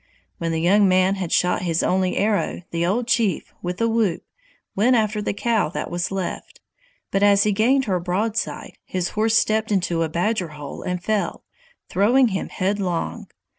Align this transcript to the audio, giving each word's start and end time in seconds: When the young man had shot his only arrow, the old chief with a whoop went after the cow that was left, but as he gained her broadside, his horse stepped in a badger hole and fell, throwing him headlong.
When 0.39 0.51
the 0.51 0.59
young 0.61 0.87
man 0.87 1.13
had 1.13 1.31
shot 1.31 1.61
his 1.61 1.83
only 1.83 2.17
arrow, 2.17 2.63
the 2.71 2.83
old 2.87 3.07
chief 3.07 3.53
with 3.61 3.79
a 3.79 3.87
whoop 3.87 4.23
went 4.75 4.95
after 4.95 5.21
the 5.21 5.31
cow 5.31 5.69
that 5.69 5.91
was 5.91 6.09
left, 6.11 6.59
but 7.11 7.21
as 7.21 7.43
he 7.43 7.51
gained 7.51 7.85
her 7.85 7.99
broadside, 7.99 8.79
his 8.83 9.09
horse 9.09 9.37
stepped 9.37 9.71
in 9.71 9.83
a 10.01 10.09
badger 10.09 10.47
hole 10.57 10.81
and 10.81 11.03
fell, 11.03 11.43
throwing 11.87 12.29
him 12.29 12.49
headlong. 12.49 13.27